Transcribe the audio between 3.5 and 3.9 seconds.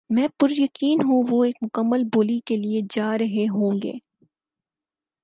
ہوں